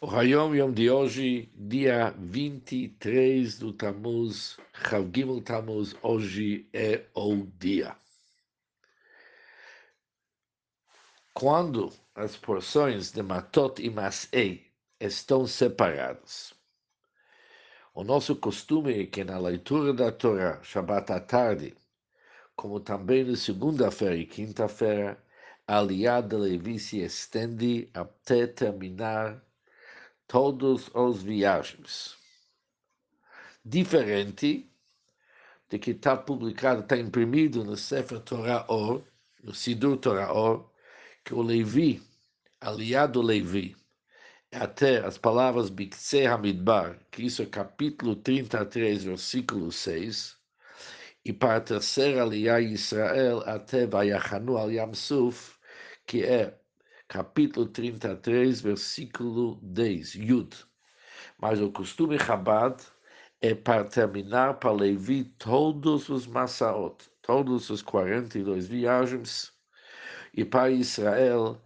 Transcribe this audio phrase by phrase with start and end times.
[0.00, 7.96] O Hayom Yom de hoje, dia 23 do Tammuz, Chavgimel Tammuz, hoje é o dia.
[11.34, 16.54] Quando as porções de Matot e Masei estão separadas,
[17.92, 21.74] o nosso costume é que na leitura da Torá, Shabbat à tarde,
[22.54, 25.20] como também na segunda-feira e quinta-feira,
[25.66, 29.47] a aliada Levi se estende até terminar
[30.28, 32.16] todos os viagens.
[33.64, 34.70] Diferente
[35.68, 39.02] de que está publicado, está imprimido no Sefer Torah Or,
[39.42, 40.70] no Sidur Torah Or,
[41.24, 42.02] que o Levi,
[42.60, 43.74] aliado Levi,
[44.52, 50.36] até as palavras Bikse Hamidbar, que isso é capítulo 33, versículo 6,
[51.24, 55.58] e para a terceira aliá Israel até Vayachanu al Yamsuf,
[56.06, 56.57] que é
[57.08, 60.54] capítulo 33, versículo 10, Yud.
[61.38, 62.76] Mas o costume Chabad
[63.40, 69.52] é para terminar para Levi todos os Massaot, todos os 42 viagens,
[70.34, 71.60] e para Israel,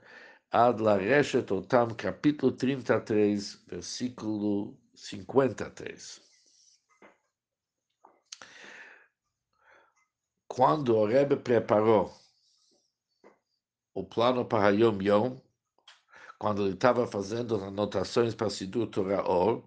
[0.53, 6.21] Ad la Reshet Otam, capítulo 33, versículo 53.
[10.47, 12.22] Quando o Rebbe preparou
[13.95, 15.37] o plano para Yom Yom,
[16.39, 19.63] quando ele estava fazendo as anotações para Sidur Torah Or,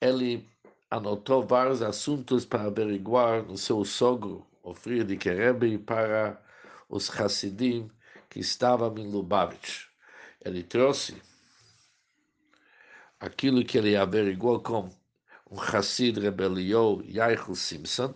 [0.00, 0.48] ele
[0.90, 6.40] anotou vários assuntos para averiguar no seu sogro, o Friedrich Rebbe, para
[6.88, 7.90] os Hassidim
[8.28, 9.86] que estavam em Lubavitch.
[10.44, 11.20] Ele trouxe
[13.18, 14.90] aquilo que ele averiguou com
[15.50, 18.14] um Hassid rebeliou, Yaichel Simpson,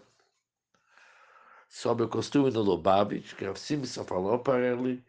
[1.73, 5.03] sobre o costume no Lubavitch, que a Simpson falou para ele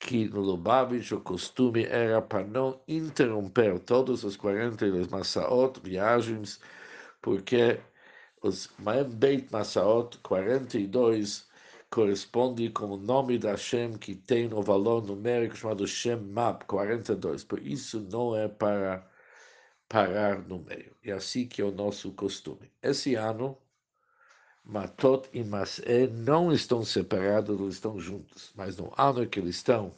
[0.00, 6.60] que no Lubavitch o costume era para não interromper todos os 42 Massaot, viagens,
[7.22, 7.80] porque
[8.42, 11.48] os Maem Beit Massaot 42
[11.90, 17.44] corresponde com o nome da Hashem que tem o valor numérico chamado Shem Map 42.
[17.44, 19.08] Por isso não é para
[19.88, 20.96] parar no meio.
[21.04, 22.72] É assim que é o nosso costume.
[22.82, 23.56] Esse ano
[24.70, 28.52] Matot e Masé não estão separados, eles estão juntos.
[28.54, 29.92] Mas no ano que eles estão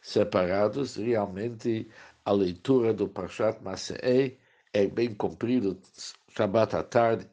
[0.00, 1.90] separados, realmente
[2.24, 4.36] a leitura do Parshat Masé
[4.72, 5.80] é bem comprido,
[6.28, 7.28] Shabbat à tarde,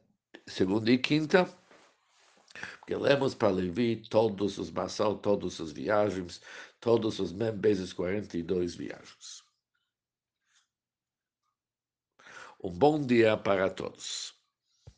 [0.47, 1.47] segunda e quinta,
[2.79, 6.41] porque lemos para Levi todos os Massal, todas as viagens,
[6.79, 9.43] todos os membros, 42 viagens.
[12.63, 14.40] Um bom dia para todos.